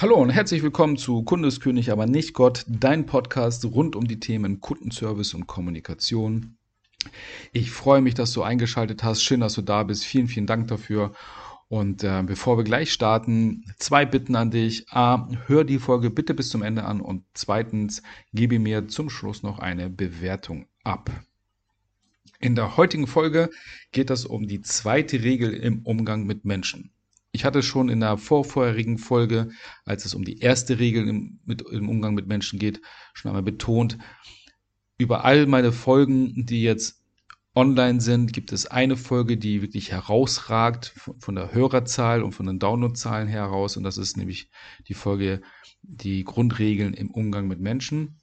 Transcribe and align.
Hallo 0.00 0.14
und 0.14 0.30
herzlich 0.30 0.62
willkommen 0.62 0.96
zu 0.96 1.24
Kundeskönig, 1.24 1.90
aber 1.90 2.06
nicht 2.06 2.32
Gott, 2.32 2.64
dein 2.68 3.04
Podcast 3.04 3.64
rund 3.64 3.96
um 3.96 4.06
die 4.06 4.20
Themen 4.20 4.60
Kundenservice 4.60 5.34
und 5.34 5.48
Kommunikation. 5.48 6.56
Ich 7.52 7.72
freue 7.72 8.00
mich, 8.00 8.14
dass 8.14 8.32
du 8.32 8.44
eingeschaltet 8.44 9.02
hast. 9.02 9.24
Schön, 9.24 9.40
dass 9.40 9.54
du 9.54 9.62
da 9.62 9.82
bist. 9.82 10.04
Vielen, 10.04 10.28
vielen 10.28 10.46
Dank 10.46 10.68
dafür. 10.68 11.14
Und 11.66 12.04
äh, 12.04 12.22
bevor 12.24 12.56
wir 12.56 12.62
gleich 12.62 12.92
starten, 12.92 13.64
zwei 13.80 14.06
Bitten 14.06 14.36
an 14.36 14.52
dich. 14.52 14.88
A, 14.90 15.28
hör 15.46 15.64
die 15.64 15.80
Folge 15.80 16.10
bitte 16.10 16.32
bis 16.32 16.50
zum 16.50 16.62
Ende 16.62 16.84
an 16.84 17.00
und 17.00 17.24
zweitens, 17.34 18.04
gebe 18.32 18.60
mir 18.60 18.86
zum 18.86 19.10
Schluss 19.10 19.42
noch 19.42 19.58
eine 19.58 19.90
Bewertung 19.90 20.66
ab. 20.84 21.10
In 22.38 22.54
der 22.54 22.76
heutigen 22.76 23.08
Folge 23.08 23.50
geht 23.90 24.10
es 24.10 24.26
um 24.26 24.46
die 24.46 24.60
zweite 24.60 25.24
Regel 25.24 25.52
im 25.52 25.82
Umgang 25.82 26.24
mit 26.24 26.44
Menschen. 26.44 26.92
Ich 27.38 27.44
hatte 27.44 27.62
schon 27.62 27.88
in 27.88 28.00
der 28.00 28.18
vorvorherigen 28.18 28.98
Folge, 28.98 29.50
als 29.84 30.04
es 30.04 30.12
um 30.12 30.24
die 30.24 30.40
erste 30.40 30.80
Regel 30.80 31.06
im, 31.06 31.38
mit, 31.44 31.62
im 31.62 31.88
Umgang 31.88 32.14
mit 32.14 32.26
Menschen 32.26 32.58
geht, 32.58 32.80
schon 33.14 33.28
einmal 33.28 33.44
betont, 33.44 33.96
über 34.98 35.24
all 35.24 35.46
meine 35.46 35.70
Folgen, 35.70 36.46
die 36.46 36.64
jetzt 36.64 37.00
online 37.54 38.00
sind, 38.00 38.32
gibt 38.32 38.50
es 38.50 38.66
eine 38.66 38.96
Folge, 38.96 39.36
die 39.36 39.62
wirklich 39.62 39.92
herausragt 39.92 40.92
von, 41.20 41.36
der 41.36 41.54
Hörerzahl 41.54 42.24
und 42.24 42.32
von 42.32 42.46
den 42.46 42.58
Downloadzahlen 42.58 43.28
heraus. 43.28 43.76
Und 43.76 43.84
das 43.84 43.98
ist 43.98 44.16
nämlich 44.16 44.50
die 44.88 44.94
Folge, 44.94 45.40
die 45.82 46.24
Grundregeln 46.24 46.92
im 46.92 47.12
Umgang 47.12 47.46
mit 47.46 47.60
Menschen. 47.60 48.18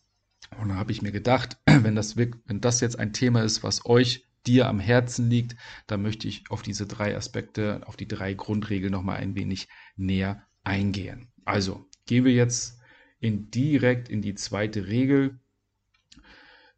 Und 0.60 0.68
da 0.68 0.76
habe 0.76 0.92
ich 0.92 1.02
mir 1.02 1.14
gedacht, 1.14 1.58
wenn 1.66 1.96
das, 1.96 2.18
wenn 2.18 2.60
das 2.60 2.82
jetzt 2.82 3.00
ein 3.00 3.14
Thema 3.14 3.44
ist, 3.44 3.64
was 3.64 3.86
euch 3.86 4.26
dir 4.48 4.68
am 4.68 4.80
Herzen 4.80 5.30
liegt, 5.30 5.56
dann 5.88 6.02
möchte 6.02 6.28
ich 6.28 6.44
auf 6.50 6.62
diese 6.62 6.86
drei 6.86 7.16
Aspekte, 7.16 7.82
auf 7.86 7.96
die 7.96 8.08
drei 8.08 8.34
Grundregeln 8.34 8.92
nochmal 8.92 9.18
ein 9.18 9.36
wenig 9.36 9.68
näher 9.96 10.44
eingehen. 10.64 11.28
Also 11.46 11.86
gehen 12.06 12.26
wir 12.26 12.34
jetzt 12.34 12.80
in 13.20 13.50
direkt 13.52 14.10
in 14.10 14.22
die 14.22 14.36
zweite 14.36 14.88
Regel 14.88 15.40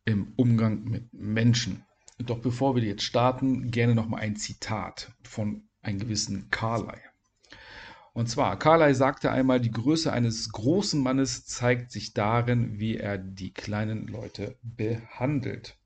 im 0.05 0.33
Umgang 0.35 0.85
mit 0.85 1.13
Menschen. 1.13 1.83
Doch 2.19 2.39
bevor 2.39 2.75
wir 2.75 2.83
jetzt 2.83 3.03
starten, 3.03 3.69
gerne 3.69 3.93
nochmal 3.93 4.21
ein 4.21 4.35
Zitat 4.35 5.11
von 5.23 5.67
einem 5.81 5.99
gewissen 5.99 6.49
Carlyle. 6.49 7.01
Und 8.13 8.27
zwar, 8.27 8.57
Carlyle 8.57 8.95
sagte 8.95 9.31
einmal, 9.31 9.61
die 9.61 9.69
Größe 9.69 10.11
eines 10.11 10.51
großen 10.51 10.99
Mannes 10.99 11.45
zeigt 11.45 11.91
sich 11.91 12.13
darin, 12.13 12.79
wie 12.79 12.97
er 12.97 13.19
die 13.19 13.53
kleinen 13.53 14.07
Leute 14.07 14.57
behandelt. 14.63 15.77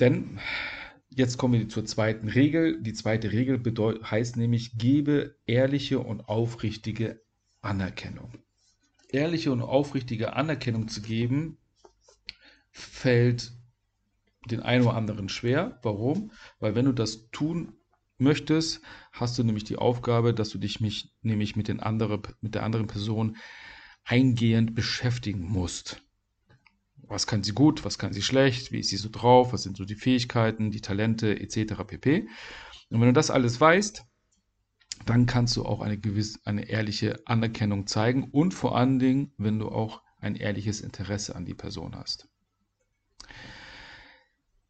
Denn 0.00 0.40
jetzt 1.10 1.36
kommen 1.36 1.60
wir 1.60 1.68
zur 1.68 1.84
zweiten 1.84 2.28
Regel. 2.28 2.82
Die 2.82 2.94
zweite 2.94 3.32
Regel 3.32 3.62
heißt 4.02 4.36
nämlich, 4.36 4.78
gebe 4.78 5.36
ehrliche 5.46 6.00
und 6.00 6.28
aufrichtige 6.28 7.20
Anerkennung. 7.60 8.32
Ehrliche 9.10 9.52
und 9.52 9.60
aufrichtige 9.60 10.32
Anerkennung 10.34 10.88
zu 10.88 11.02
geben, 11.02 11.58
fällt 12.70 13.52
den 14.46 14.60
einen 14.60 14.84
oder 14.84 14.94
anderen 14.96 15.28
schwer. 15.28 15.78
Warum? 15.82 16.32
Weil 16.60 16.74
wenn 16.74 16.86
du 16.86 16.92
das 16.92 17.28
tun 17.30 17.74
möchtest, 18.16 18.80
hast 19.12 19.38
du 19.38 19.44
nämlich 19.44 19.64
die 19.64 19.76
Aufgabe, 19.76 20.32
dass 20.32 20.48
du 20.48 20.58
dich 20.58 20.80
mich, 20.80 21.12
nämlich 21.22 21.56
mit, 21.56 21.68
den 21.68 21.80
andere, 21.80 22.22
mit 22.40 22.54
der 22.54 22.62
anderen 22.62 22.86
Person 22.86 23.36
eingehend 24.04 24.74
beschäftigen 24.74 25.42
musst 25.42 26.02
was 27.10 27.26
kann 27.26 27.42
sie 27.42 27.52
gut, 27.52 27.84
was 27.84 27.98
kann 27.98 28.12
sie 28.12 28.22
schlecht, 28.22 28.70
wie 28.70 28.78
ist 28.78 28.88
sie 28.88 28.96
so 28.96 29.08
drauf, 29.10 29.52
was 29.52 29.64
sind 29.64 29.76
so 29.76 29.84
die 29.84 29.96
Fähigkeiten, 29.96 30.70
die 30.70 30.80
Talente 30.80 31.38
etc. 31.38 31.74
pp. 31.86 32.28
Und 32.88 33.00
wenn 33.00 33.08
du 33.08 33.12
das 33.12 33.30
alles 33.30 33.60
weißt, 33.60 34.04
dann 35.06 35.26
kannst 35.26 35.56
du 35.56 35.64
auch 35.64 35.80
eine 35.80 35.98
gewisse, 35.98 36.38
eine 36.44 36.68
ehrliche 36.68 37.20
Anerkennung 37.26 37.86
zeigen 37.86 38.28
und 38.30 38.54
vor 38.54 38.76
allen 38.76 39.00
Dingen, 39.00 39.32
wenn 39.38 39.58
du 39.58 39.68
auch 39.68 40.02
ein 40.20 40.36
ehrliches 40.36 40.80
Interesse 40.80 41.34
an 41.34 41.44
die 41.44 41.54
Person 41.54 41.96
hast. 41.96 42.28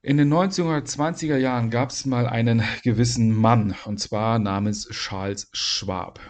In 0.00 0.16
den 0.16 0.32
1920er 0.32 1.36
Jahren 1.36 1.69
gab 1.69 1.91
es 1.91 2.06
mal 2.06 2.26
einen 2.26 2.62
gewissen 2.82 3.34
Mann, 3.34 3.75
und 3.84 4.00
zwar 4.00 4.38
namens 4.38 4.88
Charles 4.88 5.50
Schwab. 5.53 6.20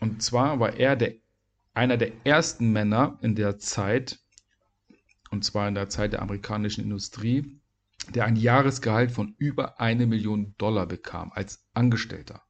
Und 0.00 0.22
zwar 0.22 0.58
war 0.58 0.74
er 0.76 0.96
der, 0.96 1.16
einer 1.74 1.98
der 1.98 2.12
ersten 2.24 2.72
Männer 2.72 3.18
in 3.20 3.34
der 3.34 3.58
Zeit, 3.58 4.20
und 5.30 5.44
zwar 5.44 5.68
in 5.68 5.74
der 5.74 5.88
Zeit 5.88 6.12
der 6.12 6.22
amerikanischen 6.22 6.82
Industrie, 6.82 7.60
der 8.14 8.24
ein 8.24 8.36
Jahresgehalt 8.36 9.12
von 9.12 9.34
über 9.38 9.80
eine 9.80 10.06
Million 10.06 10.54
Dollar 10.58 10.86
bekam 10.86 11.30
als 11.32 11.64
Angestellter. 11.72 12.42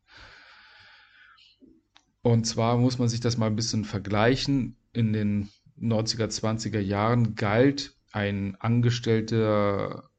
Und 2.23 2.47
zwar 2.47 2.77
muss 2.79 2.99
man 2.99 3.09
sich 3.09 3.21
das 3.21 3.37
mal 3.37 3.47
ein 3.47 3.57
bisschen 3.57 3.85
vergleichen. 3.85 4.77
In 4.93 5.13
den 5.13 5.51
90er, 5.81 6.27
20er 6.27 6.81
Jahren 6.81 7.35
galt 7.35 7.97
ein 8.13 8.57
Angestellter 8.57 10.11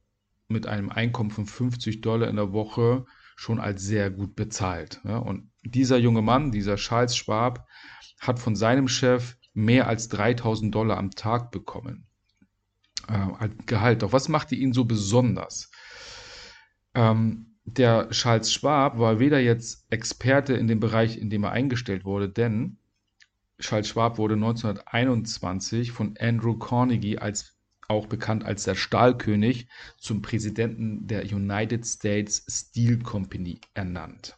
mit 0.47 0.67
einem 0.67 0.89
Einkommen 0.89 1.31
von 1.31 1.45
50 1.45 2.01
Dollar 2.01 2.27
in 2.27 2.35
der 2.35 2.53
Woche 2.53 3.05
schon 3.35 3.59
als 3.59 3.83
sehr 3.83 4.11
gut 4.11 4.35
bezahlt. 4.35 5.03
Und 5.03 5.51
dieser 5.63 5.97
junge 5.97 6.21
Mann, 6.21 6.51
dieser 6.51 6.75
Charles 6.75 7.15
Schwab, 7.15 7.67
hat 8.19 8.39
von 8.39 8.55
seinem 8.55 8.87
Chef 8.87 9.37
mehr 9.53 9.87
als 9.87 10.09
3000 10.09 10.73
Dollar 10.73 10.97
am 10.97 11.11
Tag 11.11 11.51
bekommen 11.51 12.07
äh, 13.07 13.49
Gehalt. 13.65 14.01
Doch 14.01 14.13
was 14.13 14.29
machte 14.29 14.55
ihn 14.55 14.73
so 14.73 14.85
besonders? 14.85 15.71
Ähm, 16.93 17.55
der 17.65 18.09
Charles 18.09 18.51
Schwab 18.51 18.97
war 18.97 19.19
weder 19.19 19.39
jetzt 19.39 19.85
Experte 19.91 20.53
in 20.53 20.67
dem 20.67 20.79
Bereich, 20.79 21.17
in 21.17 21.29
dem 21.29 21.43
er 21.43 21.51
eingestellt 21.51 22.05
wurde, 22.05 22.27
denn 22.27 22.77
Charles 23.59 23.87
Schwab 23.87 24.17
wurde 24.17 24.33
1921 24.33 25.91
von 25.91 26.17
Andrew 26.19 26.57
Carnegie 26.57 27.19
als 27.19 27.55
auch 27.87 28.07
bekannt 28.07 28.45
als 28.45 28.63
der 28.63 28.75
Stahlkönig 28.75 29.67
zum 29.97 30.21
Präsidenten 30.21 31.07
der 31.07 31.23
United 31.25 31.85
States 31.85 32.43
Steel 32.47 32.99
Company 32.99 33.59
ernannt. 33.73 34.37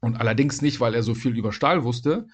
Und 0.00 0.16
allerdings 0.16 0.62
nicht, 0.62 0.80
weil 0.80 0.94
er 0.94 1.02
so 1.02 1.14
viel 1.14 1.36
über 1.36 1.52
Stahl 1.52 1.84
wusste, 1.84 2.26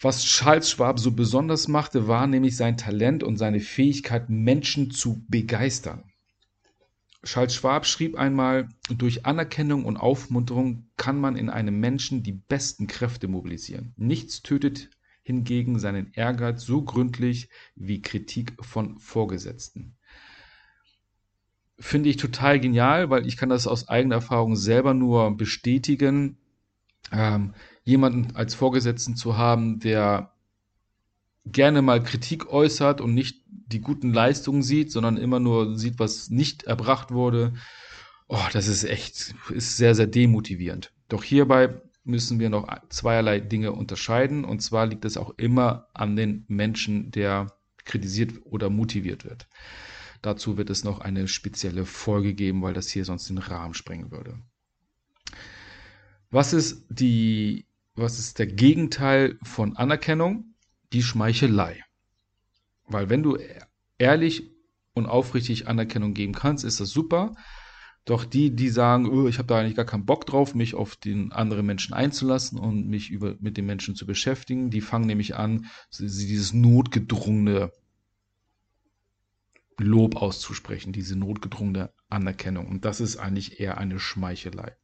was 0.00 0.24
Charles 0.24 0.70
Schwab 0.70 0.98
so 1.00 1.12
besonders 1.12 1.66
machte, 1.66 2.06
war 2.06 2.26
nämlich 2.26 2.56
sein 2.56 2.76
Talent 2.76 3.24
und 3.24 3.36
seine 3.36 3.60
Fähigkeit, 3.60 4.30
Menschen 4.30 4.90
zu 4.90 5.24
begeistern. 5.28 6.04
Charles 7.24 7.54
Schwab 7.54 7.84
schrieb 7.84 8.16
einmal, 8.16 8.68
durch 8.88 9.26
Anerkennung 9.26 9.84
und 9.84 9.96
Aufmunterung 9.96 10.88
kann 10.96 11.20
man 11.20 11.36
in 11.36 11.50
einem 11.50 11.80
Menschen 11.80 12.22
die 12.22 12.32
besten 12.32 12.86
Kräfte 12.86 13.26
mobilisieren. 13.26 13.92
Nichts 13.96 14.42
tötet 14.42 14.88
hingegen 15.24 15.78
seinen 15.78 16.12
Ehrgeiz 16.12 16.62
so 16.62 16.82
gründlich 16.82 17.48
wie 17.74 18.00
Kritik 18.00 18.54
von 18.64 18.98
Vorgesetzten. 18.98 19.96
Finde 21.80 22.08
ich 22.08 22.16
total 22.16 22.60
genial, 22.60 23.10
weil 23.10 23.26
ich 23.26 23.36
kann 23.36 23.48
das 23.48 23.66
aus 23.66 23.88
eigener 23.88 24.16
Erfahrung 24.16 24.56
selber 24.56 24.94
nur 24.94 25.36
bestätigen. 25.36 26.38
Ähm, 27.12 27.54
jemanden 27.88 28.36
als 28.36 28.54
Vorgesetzten 28.54 29.16
zu 29.16 29.38
haben, 29.38 29.80
der 29.80 30.34
gerne 31.46 31.80
mal 31.80 32.02
Kritik 32.02 32.52
äußert 32.52 33.00
und 33.00 33.14
nicht 33.14 33.42
die 33.46 33.80
guten 33.80 34.12
Leistungen 34.12 34.62
sieht, 34.62 34.92
sondern 34.92 35.16
immer 35.16 35.40
nur 35.40 35.78
sieht, 35.78 35.98
was 35.98 36.28
nicht 36.28 36.64
erbracht 36.64 37.12
wurde. 37.12 37.54
Oh, 38.26 38.44
das 38.52 38.68
ist 38.68 38.84
echt, 38.84 39.34
ist 39.48 39.78
sehr, 39.78 39.94
sehr 39.94 40.06
demotivierend. 40.06 40.92
Doch 41.08 41.24
hierbei 41.24 41.80
müssen 42.04 42.38
wir 42.38 42.50
noch 42.50 42.68
zweierlei 42.90 43.40
Dinge 43.40 43.72
unterscheiden. 43.72 44.44
Und 44.44 44.60
zwar 44.60 44.84
liegt 44.84 45.06
es 45.06 45.16
auch 45.16 45.30
immer 45.38 45.88
an 45.94 46.14
den 46.14 46.44
Menschen, 46.46 47.10
der 47.10 47.54
kritisiert 47.86 48.34
oder 48.44 48.68
motiviert 48.68 49.24
wird. 49.24 49.48
Dazu 50.20 50.58
wird 50.58 50.68
es 50.68 50.84
noch 50.84 51.00
eine 51.00 51.26
spezielle 51.26 51.86
Folge 51.86 52.34
geben, 52.34 52.60
weil 52.60 52.74
das 52.74 52.90
hier 52.90 53.06
sonst 53.06 53.30
den 53.30 53.38
Rahmen 53.38 53.72
sprengen 53.72 54.10
würde. 54.10 54.38
Was 56.30 56.52
ist 56.52 56.84
die 56.90 57.67
was 57.98 58.18
ist 58.18 58.38
der 58.38 58.46
Gegenteil 58.46 59.38
von 59.42 59.76
Anerkennung? 59.76 60.54
Die 60.92 61.02
Schmeichelei. 61.02 61.82
Weil 62.86 63.10
wenn 63.10 63.22
du 63.22 63.38
ehrlich 63.98 64.50
und 64.94 65.06
aufrichtig 65.06 65.68
Anerkennung 65.68 66.14
geben 66.14 66.32
kannst, 66.32 66.64
ist 66.64 66.80
das 66.80 66.90
super. 66.90 67.34
Doch 68.04 68.24
die, 68.24 68.56
die 68.56 68.70
sagen, 68.70 69.06
oh, 69.06 69.28
ich 69.28 69.36
habe 69.36 69.48
da 69.48 69.58
eigentlich 69.58 69.76
gar 69.76 69.84
keinen 69.84 70.06
Bock 70.06 70.24
drauf, 70.24 70.54
mich 70.54 70.74
auf 70.74 70.96
den 70.96 71.30
anderen 71.30 71.66
Menschen 71.66 71.92
einzulassen 71.92 72.58
und 72.58 72.88
mich 72.88 73.10
über, 73.10 73.36
mit 73.38 73.58
den 73.58 73.66
Menschen 73.66 73.96
zu 73.96 74.06
beschäftigen, 74.06 74.70
die 74.70 74.80
fangen 74.80 75.06
nämlich 75.06 75.36
an, 75.36 75.66
dieses 75.98 76.54
notgedrungene 76.54 77.70
Lob 79.76 80.16
auszusprechen, 80.16 80.92
diese 80.92 81.16
notgedrungene 81.16 81.92
Anerkennung. 82.08 82.66
Und 82.68 82.86
das 82.86 83.00
ist 83.00 83.18
eigentlich 83.18 83.60
eher 83.60 83.76
eine 83.76 83.98
Schmeichelei. 83.98 84.74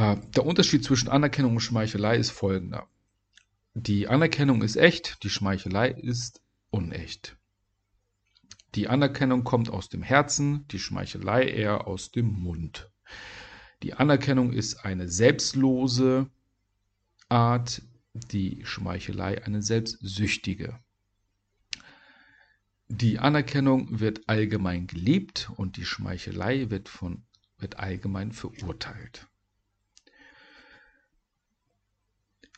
Äh, 0.00 0.16
der 0.34 0.46
Unterschied 0.46 0.82
zwischen 0.82 1.10
Anerkennung 1.10 1.52
und 1.56 1.60
Schmeichelei 1.60 2.16
ist 2.16 2.30
folgender. 2.30 2.88
Die 3.74 4.08
Anerkennung 4.08 4.62
ist 4.62 4.76
echt, 4.76 5.22
die 5.22 5.28
Schmeichelei 5.28 5.90
ist 5.90 6.40
unecht. 6.70 7.36
Die 8.74 8.88
Anerkennung 8.88 9.44
kommt 9.44 9.68
aus 9.68 9.90
dem 9.90 10.02
Herzen, 10.02 10.66
die 10.68 10.78
Schmeichelei 10.78 11.44
eher 11.44 11.86
aus 11.86 12.10
dem 12.12 12.32
Mund. 12.32 12.90
Die 13.82 13.92
Anerkennung 13.92 14.54
ist 14.54 14.86
eine 14.86 15.06
selbstlose 15.06 16.30
Art, 17.28 17.82
die 18.14 18.64
Schmeichelei 18.64 19.44
eine 19.44 19.60
selbstsüchtige. 19.60 20.80
Die 22.88 23.18
Anerkennung 23.18 24.00
wird 24.00 24.26
allgemein 24.30 24.86
geliebt 24.86 25.50
und 25.56 25.76
die 25.76 25.84
Schmeichelei 25.84 26.70
wird, 26.70 26.88
von, 26.88 27.26
wird 27.58 27.78
allgemein 27.78 28.32
verurteilt. 28.32 29.29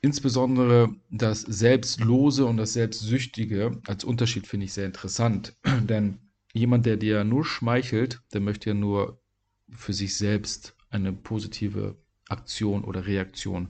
Insbesondere 0.05 0.97
das 1.11 1.43
Selbstlose 1.43 2.45
und 2.45 2.57
das 2.57 2.73
Selbstsüchtige 2.73 3.81
als 3.87 4.03
Unterschied 4.03 4.49
finde 4.49 4.67
ich 4.67 4.73
sehr 4.73 4.87
interessant, 4.87 5.57
denn 5.65 6.19
jemand, 6.53 6.87
der 6.87 6.97
dir 6.97 7.23
nur 7.23 7.45
schmeichelt, 7.45 8.21
der 8.35 8.41
möchte 8.41 8.71
ja 8.71 8.75
nur 8.75 9.23
für 9.71 9.93
sich 9.93 10.17
selbst 10.17 10.77
eine 10.91 11.13
positive 11.13 11.97
Aktion 12.29 12.83
oder 12.83 13.07
Reaktion 13.07 13.69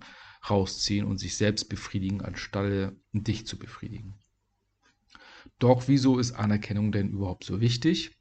rausziehen 0.49 1.05
und 1.05 1.19
sich 1.19 1.37
selbst 1.37 1.69
befriedigen, 1.69 2.23
anstelle 2.23 2.97
dich 3.13 3.47
zu 3.47 3.59
befriedigen. 3.59 4.15
Doch 5.59 5.87
wieso 5.87 6.19
ist 6.19 6.33
Anerkennung 6.33 6.93
denn 6.93 7.11
überhaupt 7.11 7.45
so 7.45 7.61
wichtig? 7.61 8.19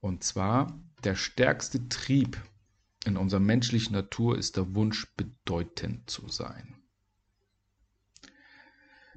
Und 0.00 0.22
zwar 0.22 0.78
der 1.04 1.16
stärkste 1.16 1.88
Trieb 1.88 2.38
in 3.06 3.16
unserer 3.16 3.40
menschlichen 3.40 3.94
Natur 3.94 4.36
ist 4.36 4.58
der 4.58 4.74
Wunsch, 4.74 5.06
bedeutend 5.16 6.10
zu 6.10 6.28
sein. 6.28 6.75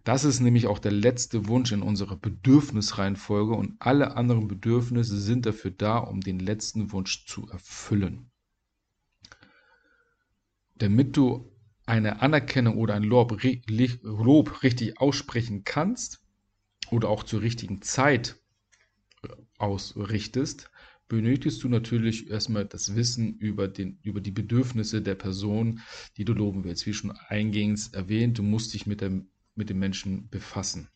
Das 0.04 0.24
ist 0.24 0.40
nämlich 0.40 0.68
auch 0.68 0.80
der 0.80 0.92
letzte 0.92 1.48
Wunsch 1.48 1.72
in 1.72 1.82
unserer 1.82 2.16
Bedürfnisreihenfolge 2.16 3.54
und 3.54 3.76
alle 3.80 4.16
anderen 4.16 4.48
Bedürfnisse 4.48 5.20
sind 5.20 5.46
dafür 5.46 5.72
da, 5.72 5.98
um 5.98 6.22
den 6.22 6.40
letzten 6.40 6.92
Wunsch 6.92 7.26
zu 7.26 7.48
erfüllen. 7.50 8.32
Damit 10.76 11.18
du 11.18 11.52
eine 11.86 12.22
Anerkennung 12.22 12.78
oder 12.78 12.94
ein 12.94 13.04
Lob, 13.04 13.42
Lob 14.04 14.64
richtig 14.64 15.02
aussprechen 15.02 15.64
kannst 15.64 16.22
oder 16.92 17.10
auch 17.10 17.24
zur 17.24 17.42
richtigen 17.42 17.82
Zeit 17.82 18.40
ausrichtest, 19.58 20.70
benötigst 21.10 21.64
du 21.64 21.68
natürlich 21.68 22.30
erstmal 22.30 22.66
das 22.66 22.96
Wissen 22.96 23.34
über, 23.34 23.68
den, 23.68 24.00
über 24.04 24.22
die 24.22 24.32
Bedürfnisse 24.32 25.02
der 25.02 25.16
Person, 25.16 25.82
die 26.16 26.24
du 26.24 26.34
loben 26.34 26.64
willst. 26.64 26.86
Wie 26.86 26.94
schon 26.94 27.12
eingehends 27.12 27.90
erwähnt, 27.90 28.38
du 28.38 28.44
musst 28.44 28.74
dich 28.74 28.86
mit, 28.86 29.02
dem, 29.02 29.30
mit 29.60 29.70
dem 29.70 29.78
Menschen 29.78 30.30
befassen. 30.30 30.90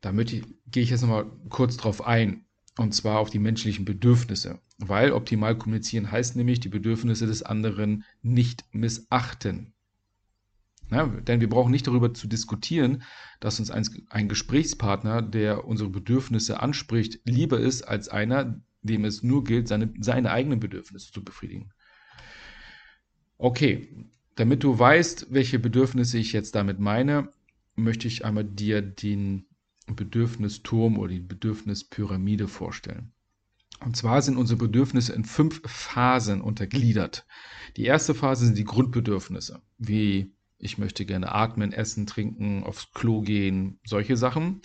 Damit 0.00 0.30
gehe 0.70 0.84
ich 0.84 0.90
jetzt 0.90 1.00
nochmal 1.00 1.26
kurz 1.48 1.76
drauf 1.76 2.06
ein, 2.06 2.44
und 2.76 2.94
zwar 2.94 3.18
auf 3.18 3.30
die 3.30 3.40
menschlichen 3.40 3.84
Bedürfnisse. 3.84 4.60
Weil 4.78 5.10
optimal 5.10 5.58
kommunizieren 5.58 6.12
heißt 6.12 6.36
nämlich, 6.36 6.60
die 6.60 6.68
Bedürfnisse 6.68 7.26
des 7.26 7.42
anderen 7.42 8.04
nicht 8.22 8.64
missachten. 8.70 9.74
Ja, 10.90 11.06
denn 11.06 11.40
wir 11.40 11.48
brauchen 11.48 11.72
nicht 11.72 11.86
darüber 11.86 12.14
zu 12.14 12.28
diskutieren, 12.28 13.02
dass 13.40 13.58
uns 13.58 13.70
ein, 13.70 13.86
ein, 14.08 14.28
Gesprächspartner, 14.28 15.20
der 15.20 15.66
unsere 15.66 15.90
Bedürfnisse 15.90 16.60
anspricht, 16.60 17.20
lieber 17.24 17.58
ist 17.58 17.82
als 17.82 18.08
einer, 18.08 18.62
dem 18.82 19.04
es 19.04 19.22
nur 19.22 19.44
gilt, 19.44 19.68
seine, 19.68 19.92
seine 20.00 20.30
eigenen 20.30 20.60
Bedürfnisse 20.60 21.12
zu 21.12 21.22
befriedigen. 21.22 21.72
Okay, 23.36 24.08
damit 24.38 24.62
du 24.62 24.78
weißt, 24.78 25.26
welche 25.30 25.58
Bedürfnisse 25.58 26.16
ich 26.16 26.32
jetzt 26.32 26.54
damit 26.54 26.78
meine, 26.78 27.32
möchte 27.74 28.06
ich 28.06 28.24
einmal 28.24 28.44
dir 28.44 28.82
den 28.82 29.46
Bedürfnisturm 29.86 30.96
oder 30.96 31.12
die 31.12 31.20
Bedürfnispyramide 31.20 32.46
vorstellen. 32.46 33.12
Und 33.80 33.96
zwar 33.96 34.22
sind 34.22 34.36
unsere 34.36 34.58
Bedürfnisse 34.58 35.12
in 35.12 35.24
fünf 35.24 35.60
Phasen 35.64 36.40
untergliedert. 36.40 37.26
Die 37.76 37.84
erste 37.84 38.14
Phase 38.14 38.46
sind 38.46 38.56
die 38.56 38.64
Grundbedürfnisse, 38.64 39.60
wie 39.76 40.32
ich 40.58 40.78
möchte 40.78 41.04
gerne 41.04 41.32
atmen, 41.32 41.72
essen, 41.72 42.06
trinken, 42.06 42.62
aufs 42.62 42.92
Klo 42.92 43.22
gehen, 43.22 43.80
solche 43.84 44.16
Sachen. 44.16 44.62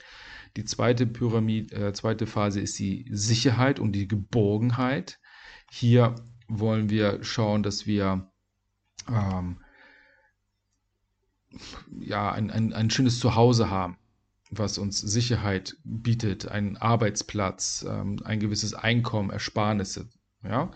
Die 0.55 0.65
zweite 0.65 1.07
Pyramide, 1.07 1.75
äh, 1.75 1.93
zweite 1.93 2.27
Phase 2.27 2.59
ist 2.59 2.77
die 2.77 3.07
Sicherheit 3.09 3.79
und 3.79 3.93
die 3.93 4.07
Geborgenheit. 4.07 5.19
Hier 5.71 6.13
wollen 6.47 6.89
wir 6.89 7.23
schauen, 7.23 7.63
dass 7.63 7.87
wir 7.87 8.31
ähm, 9.09 9.57
ja, 12.13 12.31
ein, 12.31 12.51
ein, 12.51 12.73
ein 12.73 12.89
schönes 12.91 13.19
Zuhause 13.19 13.69
haben 13.69 13.97
was 14.59 14.77
uns 14.77 14.99
Sicherheit 14.99 15.77
bietet, 15.83 16.47
einen 16.47 16.77
Arbeitsplatz, 16.77 17.83
ähm, 17.89 18.19
ein 18.23 18.39
gewisses 18.39 18.75
Einkommen, 18.75 19.31
Ersparnisse. 19.31 20.09
Ja? 20.43 20.69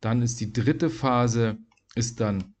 Dann 0.00 0.22
ist 0.22 0.40
die 0.40 0.52
dritte 0.52 0.90
Phase, 0.90 1.58
ist 1.96 2.20
dann 2.20 2.54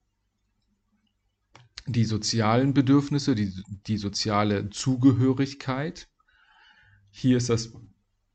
die 1.86 2.04
sozialen 2.04 2.74
Bedürfnisse, 2.74 3.34
die, 3.34 3.52
die 3.86 3.96
soziale 3.96 4.70
Zugehörigkeit. 4.70 6.08
Hier 7.10 7.36
ist 7.36 7.48
das 7.48 7.72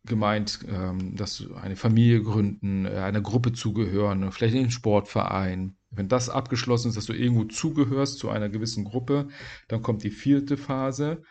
gemeint, 0.06 0.60
ähm, 0.68 1.16
dass 1.16 1.44
eine 1.62 1.76
Familie 1.76 2.22
gründen, 2.24 2.86
äh, 2.86 2.92
einer 2.92 3.22
Gruppe 3.22 3.54
zugehören, 3.54 4.32
vielleicht 4.32 4.56
in 4.56 4.62
einen 4.62 4.72
Sportverein. 4.72 5.76
Wenn 5.96 6.08
das 6.08 6.30
abgeschlossen 6.30 6.90
ist, 6.90 6.98
dass 6.98 7.06
du 7.06 7.14
irgendwo 7.14 7.46
zugehörst 7.46 8.20
zu 8.20 8.30
einer 8.30 8.50
gewissen 8.50 8.86
Gruppe, 8.86 9.30
dann 9.68 9.82
kommt 9.82 10.04
die 10.04 10.12
vierte 10.12 10.58
Phase 10.58 11.24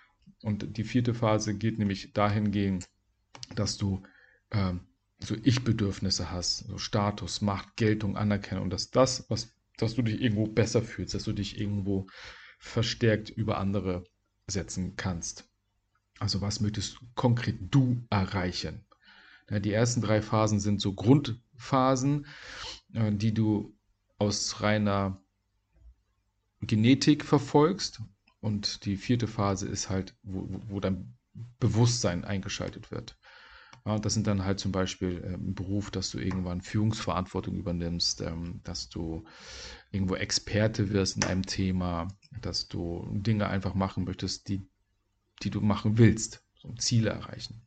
und 0.43 0.76
die 0.76 0.84
vierte 0.84 1.14
Phase 1.14 1.55
geht 1.55 1.78
nämlich 1.78 2.12
dahingehend, 2.12 2.88
dass 3.55 3.76
du 3.76 4.02
ähm, 4.50 4.81
so 5.20 5.37
Ich-Bedürfnisse 5.43 6.31
hast, 6.31 6.66
so 6.66 6.78
Status, 6.78 7.40
Macht, 7.40 7.76
Geltung, 7.76 8.16
Anerkennung, 8.16 8.70
dass 8.70 8.90
das, 8.90 9.28
was, 9.31 9.55
dass 9.76 9.94
du 9.94 10.02
dich 10.02 10.20
irgendwo 10.20 10.46
besser 10.46 10.82
fühlst, 10.82 11.14
dass 11.14 11.25
du 11.25 11.32
dich 11.32 11.58
irgendwo 11.58 12.06
verstärkt 12.58 13.31
über 13.31 13.58
andere 13.58 14.05
setzen 14.46 14.96
kannst. 14.96 15.49
Also 16.19 16.40
was 16.40 16.60
möchtest 16.60 17.00
konkret 17.14 17.56
du 17.70 18.02
erreichen? 18.10 18.84
Ja, 19.50 19.58
die 19.58 19.72
ersten 19.72 20.00
drei 20.00 20.22
Phasen 20.22 20.60
sind 20.60 20.81
so 20.81 20.94
Grundphasen, 20.94 22.26
äh, 22.93 23.12
die 23.12 23.34
du 23.34 23.73
aus 24.19 24.61
reiner 24.61 25.20
Genetik 26.61 27.25
verfolgst, 27.25 28.00
und 28.44 28.84
die 28.84 28.99
vierte 28.99 29.26
Phase 29.26 29.66
ist 29.66 29.88
halt, 29.88 30.14
wo, 30.22 30.46
wo 30.69 30.78
dein 30.78 31.16
Bewusstsein 31.61 32.26
eingeschaltet 32.26 32.90
wird. 32.90 33.16
Ja, 33.87 33.99
das 33.99 34.12
sind 34.12 34.26
dann 34.26 34.44
halt 34.44 34.61
zum 34.61 34.70
Beispiel 34.70 35.22
ähm, 35.25 35.46
im 35.46 35.55
Beruf, 35.55 35.90
dass 35.90 36.11
du 36.11 36.19
irgendwann 36.19 36.61
Führungsverantwortung 36.61 37.56
übernimmst, 37.56 38.20
ähm, 38.20 38.61
dass 38.62 38.90
du 38.90 39.25
irgendwo 39.93 40.14
Experte 40.17 40.90
wirst 40.90 41.17
in 41.17 41.25
einem 41.25 41.46
Thema, 41.46 42.08
dass 42.43 42.69
du 42.69 43.08
Dinge 43.12 43.46
einfach 43.46 43.72
machen 43.72 44.05
möchtest, 44.05 44.48
die, 44.48 44.69
die 45.43 45.48
du 45.48 45.62
machen 45.62 45.96
willst, 45.96 46.44
so 46.55 46.70
Ziele 46.74 47.08
erreichen. 47.08 47.62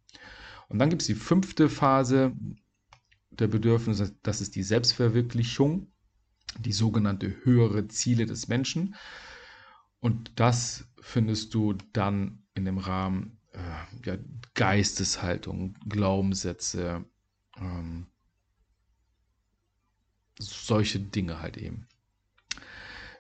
Und 0.69 0.77
dann 0.77 0.91
gibt 0.91 1.01
es 1.01 1.07
die 1.07 1.15
fünfte 1.15 1.69
Phase 1.69 2.33
der 3.31 3.47
Bedürfnisse, 3.47 4.15
das 4.21 4.41
ist 4.41 4.55
die 4.55 4.63
Selbstverwirklichung, 4.63 5.91
die 6.59 6.73
sogenannte 6.73 7.43
höhere 7.43 7.87
Ziele 7.87 8.25
des 8.25 8.47
Menschen. 8.47 8.95
Und 9.99 10.31
das 10.35 10.85
findest 11.01 11.53
du 11.53 11.73
dann 11.93 12.43
in 12.53 12.65
dem 12.65 12.77
Rahmen 12.77 13.39
äh, 13.53 14.05
ja, 14.05 14.17
Geisteshaltung, 14.53 15.75
Glaubenssätze, 15.87 17.05
ähm, 17.59 18.07
solche 20.39 20.99
Dinge 20.99 21.41
halt 21.41 21.57
eben. 21.57 21.87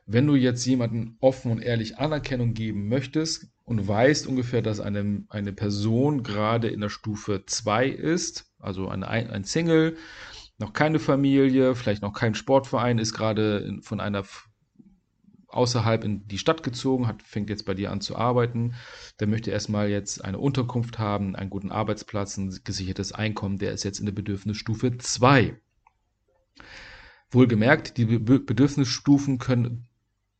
Wenn 0.05 0.25
du 0.25 0.35
jetzt 0.35 0.65
jemanden 0.65 1.17
offen 1.19 1.51
und 1.51 1.61
ehrlich 1.61 1.97
Anerkennung 1.97 2.53
geben 2.53 2.87
möchtest 2.87 3.47
und 3.65 3.87
weißt 3.87 4.27
ungefähr, 4.27 4.61
dass 4.61 4.79
eine, 4.79 5.25
eine 5.27 5.51
Person 5.51 6.23
gerade 6.23 6.69
in 6.69 6.79
der 6.79 6.89
Stufe 6.89 7.43
2 7.45 7.87
ist, 7.89 8.49
also 8.59 8.87
ein, 8.87 9.03
ein 9.03 9.43
Single, 9.43 9.97
noch 10.57 10.73
keine 10.73 10.99
Familie, 10.99 11.75
vielleicht 11.75 12.01
noch 12.01 12.13
kein 12.13 12.35
Sportverein, 12.35 12.97
ist 12.97 13.13
gerade 13.13 13.77
von 13.81 13.99
einer 13.99 14.23
außerhalb 15.47 16.03
in 16.03 16.27
die 16.27 16.37
Stadt 16.37 16.63
gezogen, 16.63 17.07
hat, 17.07 17.23
fängt 17.23 17.49
jetzt 17.49 17.65
bei 17.65 17.73
dir 17.73 17.91
an 17.91 18.01
zu 18.01 18.15
arbeiten. 18.15 18.75
Der 19.19 19.27
möchte 19.27 19.51
erstmal 19.51 19.89
jetzt 19.89 20.23
eine 20.23 20.39
Unterkunft 20.39 20.99
haben, 20.99 21.35
einen 21.35 21.49
guten 21.49 21.71
Arbeitsplatz, 21.71 22.37
ein 22.37 22.55
gesichertes 22.63 23.11
Einkommen. 23.11 23.57
Der 23.57 23.71
ist 23.71 23.83
jetzt 23.83 23.99
in 23.99 24.05
der 24.05 24.13
Bedürfnisstufe 24.13 24.97
2. 24.97 25.59
Wohlgemerkt, 27.31 27.97
die 27.97 28.05
Bedürfnisstufen 28.05 29.37
können 29.37 29.87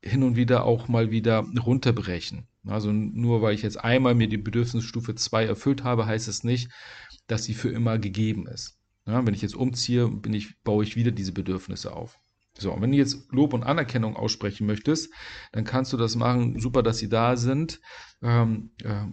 hin 0.03 0.23
und 0.23 0.35
wieder 0.35 0.65
auch 0.65 0.87
mal 0.87 1.11
wieder 1.11 1.45
runterbrechen. 1.65 2.47
Also 2.65 2.91
nur 2.91 3.41
weil 3.41 3.55
ich 3.55 3.61
jetzt 3.61 3.83
einmal 3.83 4.13
mir 4.13 4.27
die 4.27 4.37
Bedürfnisstufe 4.37 5.15
2 5.15 5.45
erfüllt 5.45 5.83
habe, 5.83 6.05
heißt 6.05 6.27
es 6.27 6.43
nicht, 6.43 6.69
dass 7.27 7.43
sie 7.43 7.53
für 7.53 7.69
immer 7.69 7.97
gegeben 7.97 8.47
ist. 8.47 8.77
Ja, 9.07 9.25
wenn 9.25 9.33
ich 9.33 9.41
jetzt 9.41 9.55
umziehe, 9.55 10.11
ich, 10.31 10.61
baue 10.63 10.83
ich 10.83 10.97
wieder 10.97 11.11
diese 11.11 11.31
Bedürfnisse 11.31 11.95
auf. 11.95 12.19
So, 12.59 12.73
und 12.73 12.81
wenn 12.81 12.91
du 12.91 12.97
jetzt 12.97 13.31
Lob 13.31 13.53
und 13.53 13.63
Anerkennung 13.63 14.15
aussprechen 14.15 14.67
möchtest, 14.67 15.13
dann 15.53 15.63
kannst 15.63 15.93
du 15.93 15.97
das 15.97 16.15
machen. 16.15 16.59
Super, 16.59 16.83
dass 16.83 16.97
sie 16.97 17.07
da 17.07 17.37
sind. 17.37 17.79
Ähm, 18.21 18.71
äh, 18.83 19.05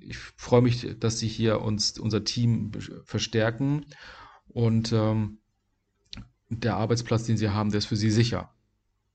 ich 0.00 0.18
freue 0.18 0.62
mich, 0.62 0.98
dass 0.98 1.18
sie 1.18 1.28
hier 1.28 1.60
uns 1.60 1.98
unser 1.98 2.24
Team 2.24 2.72
verstärken. 3.04 3.86
Und 4.48 4.92
ähm, 4.92 5.38
der 6.48 6.76
Arbeitsplatz, 6.76 7.24
den 7.24 7.36
sie 7.36 7.50
haben, 7.50 7.70
der 7.70 7.78
ist 7.78 7.86
für 7.86 7.96
sie 7.96 8.10
sicher. 8.10 8.52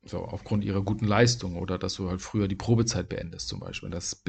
So, 0.03 0.19
aufgrund 0.19 0.63
ihrer 0.63 0.81
guten 0.81 1.05
Leistung 1.05 1.57
oder 1.57 1.77
dass 1.77 1.95
du 1.95 2.09
halt 2.09 2.21
früher 2.21 2.47
die 2.47 2.55
Probezeit 2.55 3.09
beendest 3.09 3.47
zum 3.47 3.59
Beispiel. 3.59 3.89
Das 3.89 4.23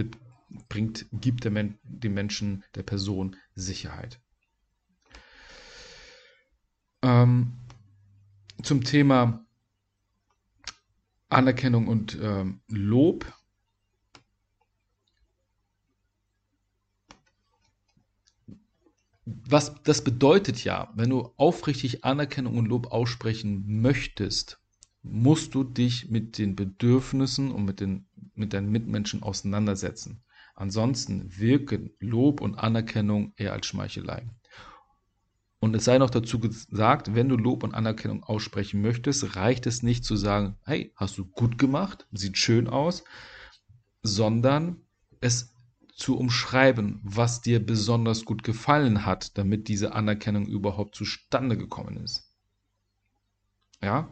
bringt, 0.68 1.06
gibt 1.12 1.44
dem, 1.44 1.78
dem 1.82 2.14
Menschen, 2.14 2.64
der 2.74 2.82
Person 2.82 3.36
Sicherheit. 3.54 4.20
Ähm, 7.02 7.52
zum 8.62 8.84
Thema 8.84 9.44
Anerkennung 11.28 11.88
und 11.88 12.18
ähm, 12.20 12.60
Lob. 12.68 13.32
Was 19.24 19.74
das 19.82 20.04
bedeutet 20.04 20.62
ja, 20.64 20.92
wenn 20.94 21.10
du 21.10 21.32
aufrichtig 21.36 22.04
Anerkennung 22.04 22.58
und 22.58 22.66
Lob 22.66 22.92
aussprechen 22.92 23.80
möchtest, 23.80 24.60
musst 25.02 25.54
du 25.54 25.64
dich 25.64 26.10
mit 26.10 26.38
den 26.38 26.54
Bedürfnissen 26.54 27.50
und 27.50 27.64
mit, 27.64 27.80
den, 27.80 28.06
mit 28.34 28.52
deinen 28.52 28.70
Mitmenschen 28.70 29.22
auseinandersetzen. 29.22 30.22
Ansonsten 30.54 31.38
wirken 31.38 31.90
Lob 31.98 32.40
und 32.40 32.56
Anerkennung 32.56 33.32
eher 33.36 33.52
als 33.52 33.66
Schmeichelei. 33.66 34.28
Und 35.62 35.76
es 35.76 35.84
sei 35.84 35.98
noch 35.98 36.10
dazu 36.10 36.40
gesagt, 36.40 37.14
wenn 37.14 37.28
du 37.28 37.36
Lob 37.36 37.62
und 37.62 37.72
Anerkennung 37.72 38.24
aussprechen 38.24 38.82
möchtest, 38.82 39.36
reicht 39.36 39.64
es 39.68 39.84
nicht 39.84 40.04
zu 40.04 40.16
sagen, 40.16 40.56
hey, 40.64 40.92
hast 40.96 41.18
du 41.18 41.24
gut 41.24 41.56
gemacht, 41.56 42.08
sieht 42.10 42.36
schön 42.36 42.66
aus, 42.66 43.04
sondern 44.02 44.80
es 45.20 45.54
zu 45.94 46.18
umschreiben, 46.18 46.98
was 47.04 47.42
dir 47.42 47.64
besonders 47.64 48.24
gut 48.24 48.42
gefallen 48.42 49.06
hat, 49.06 49.38
damit 49.38 49.68
diese 49.68 49.92
Anerkennung 49.92 50.48
überhaupt 50.48 50.96
zustande 50.96 51.56
gekommen 51.56 51.96
ist. 51.98 52.28
Ja? 53.80 54.10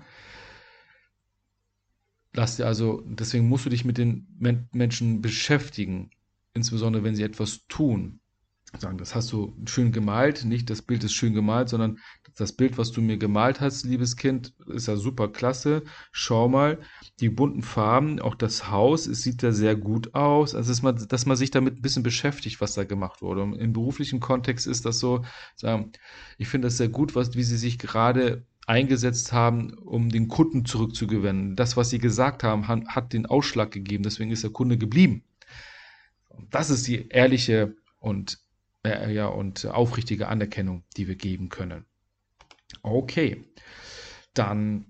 Lass 2.33 2.59
dir 2.59 2.67
also, 2.67 3.03
deswegen 3.07 3.49
musst 3.49 3.67
du 3.67 3.71
dich 3.71 3.85
mit 3.85 3.99
den 3.99 4.29
Menschen 4.71 5.21
beschäftigen, 5.21 6.13
insbesondere 6.55 7.03
wenn 7.03 7.17
sie 7.17 7.25
etwas 7.25 7.67
tun 7.67 8.20
sagen, 8.79 8.99
das 8.99 9.15
hast 9.15 9.33
du 9.33 9.57
schön 9.67 9.93
gemalt, 9.93 10.45
nicht 10.45 10.71
das 10.71 10.83
Bild 10.83 11.03
ist 11.05 11.13
schön 11.13 11.35
gemalt, 11.35 11.69
sondern 11.69 11.99
das 12.37 12.53
Bild, 12.53 12.79
was 12.79 12.93
du 12.93 13.01
mir 13.01 13.19
gemalt 13.19 13.61
hast, 13.61 13.85
liebes 13.85 14.17
Kind, 14.17 14.55
ist 14.69 14.89
ja 14.89 14.97
super 14.97 15.29
klasse. 15.29 15.83
Schau 16.13 16.49
mal, 16.49 16.79
die 17.19 17.29
bunten 17.29 17.63
Farben, 17.63 18.21
auch 18.21 18.35
das 18.35 18.71
Haus, 18.71 19.07
es 19.07 19.23
sieht 19.23 19.43
da 19.43 19.53
sehr 19.53 19.77
gut 19.77 20.15
aus. 20.15 20.55
Also, 20.55 20.71
dass 20.71 20.83
man, 20.83 21.09
dass 21.09 21.27
man 21.27 21.37
sich 21.37 21.51
damit 21.51 21.77
ein 21.77 21.83
bisschen 21.83 22.03
beschäftigt, 22.03 22.61
was 22.61 22.75
da 22.75 22.85
gemacht 22.85 23.21
wurde. 23.23 23.43
Und 23.43 23.55
im 23.55 23.73
beruflichen 23.73 24.21
Kontext 24.21 24.67
ist 24.67 24.87
das 24.87 25.01
so, 25.01 25.25
sagen, 25.57 25.93
ich 26.39 26.49
finde 26.49 26.69
das 26.69 26.77
sehr 26.77 26.89
gut, 26.89 27.15
was, 27.15 27.35
wie 27.35 27.43
sie 27.43 27.59
sich 27.59 27.79
gerade 27.79 28.47
eingesetzt 28.67 29.33
haben, 29.33 29.75
um 29.75 30.11
den 30.11 30.29
Kunden 30.29 30.65
zurückzugewinnen. 30.65 31.57
Das, 31.57 31.77
was 31.77 31.91
sie 31.91 31.99
gesagt 31.99 32.45
haben, 32.45 32.69
hat 32.69 33.13
den 33.13 33.27
Ausschlag 33.27 33.73
gegeben. 33.73 34.05
Deswegen 34.05 34.31
ist 34.31 34.45
der 34.45 34.51
Kunde 34.51 34.79
geblieben. 34.79 35.25
Das 36.51 36.71
ist 36.71 36.87
die 36.87 37.09
ehrliche 37.09 37.75
und 37.99 38.39
äh, 38.85 39.13
ja, 39.13 39.27
und 39.27 39.67
aufrichtige 39.67 40.29
Anerkennung, 40.29 40.85
die 40.97 41.09
wir 41.09 41.17
geben 41.17 41.49
können. 41.49 41.85
Okay, 42.83 43.45
dann 44.35 44.87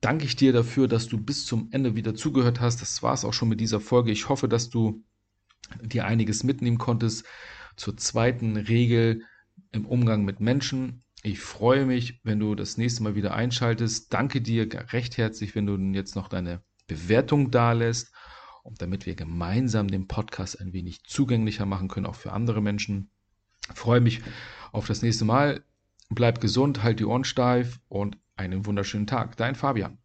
danke 0.00 0.24
ich 0.24 0.36
dir 0.36 0.52
dafür, 0.52 0.88
dass 0.88 1.08
du 1.08 1.18
bis 1.18 1.44
zum 1.44 1.68
Ende 1.72 1.96
wieder 1.96 2.14
zugehört 2.14 2.60
hast. 2.60 2.80
Das 2.80 3.02
war 3.02 3.14
es 3.14 3.24
auch 3.24 3.32
schon 3.32 3.48
mit 3.48 3.60
dieser 3.60 3.80
Folge. 3.80 4.10
Ich 4.10 4.28
hoffe, 4.28 4.48
dass 4.48 4.70
du 4.70 5.04
dir 5.82 6.06
einiges 6.06 6.44
mitnehmen 6.44 6.78
konntest 6.78 7.24
zur 7.76 7.96
zweiten 7.96 8.56
Regel 8.56 9.24
im 9.72 9.86
Umgang 9.86 10.24
mit 10.24 10.40
Menschen. 10.40 11.04
Ich 11.22 11.40
freue 11.40 11.84
mich, 11.84 12.20
wenn 12.24 12.40
du 12.40 12.54
das 12.54 12.76
nächste 12.76 13.02
Mal 13.02 13.14
wieder 13.14 13.34
einschaltest. 13.34 14.12
Danke 14.12 14.40
dir 14.40 14.68
recht 14.92 15.18
herzlich, 15.18 15.54
wenn 15.54 15.66
du 15.66 15.76
jetzt 15.94 16.16
noch 16.16 16.28
deine 16.28 16.62
Bewertung 16.86 17.50
dalässt 17.50 18.12
und 18.62 18.82
damit 18.82 19.06
wir 19.06 19.14
gemeinsam 19.14 19.88
den 19.88 20.08
Podcast 20.08 20.60
ein 20.60 20.72
wenig 20.72 21.04
zugänglicher 21.04 21.66
machen 21.66 21.88
können, 21.88 22.06
auch 22.06 22.14
für 22.14 22.32
andere 22.32 22.60
Menschen. 22.60 23.10
Ich 23.72 23.78
freue 23.78 24.00
mich 24.00 24.20
auf 24.72 24.86
das 24.86 25.02
nächste 25.02 25.24
Mal. 25.24 25.64
Bleib 26.08 26.40
gesund, 26.40 26.82
halt 26.82 26.98
die 26.98 27.04
Ohren 27.04 27.24
steif 27.24 27.80
und 27.88 28.18
einen 28.36 28.66
wunderschönen 28.66 29.06
Tag. 29.06 29.36
Dein 29.36 29.54
Fabian. 29.54 29.99